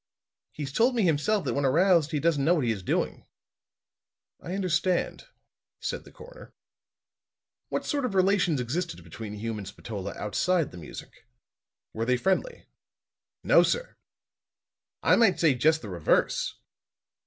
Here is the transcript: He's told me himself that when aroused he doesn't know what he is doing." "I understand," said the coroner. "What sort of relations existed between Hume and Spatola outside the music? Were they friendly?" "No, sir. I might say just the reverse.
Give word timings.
He's 0.51 0.71
told 0.73 0.95
me 0.95 1.03
himself 1.03 1.45
that 1.45 1.53
when 1.53 1.63
aroused 1.63 2.09
he 2.09 2.19
doesn't 2.19 2.43
know 2.43 2.55
what 2.55 2.63
he 2.63 2.71
is 2.71 2.81
doing." 2.81 3.27
"I 4.41 4.55
understand," 4.55 5.27
said 5.79 6.05
the 6.05 6.11
coroner. 6.11 6.55
"What 7.69 7.85
sort 7.85 8.05
of 8.05 8.15
relations 8.15 8.59
existed 8.59 9.03
between 9.03 9.35
Hume 9.35 9.59
and 9.59 9.67
Spatola 9.67 10.15
outside 10.17 10.71
the 10.71 10.77
music? 10.77 11.27
Were 11.93 12.05
they 12.05 12.17
friendly?" 12.17 12.65
"No, 13.43 13.61
sir. 13.61 13.95
I 15.03 15.15
might 15.17 15.39
say 15.39 15.53
just 15.53 15.83
the 15.83 15.89
reverse. 15.89 16.55